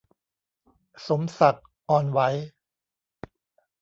[1.07, 2.19] สมศักดิ์ อ่อนไหว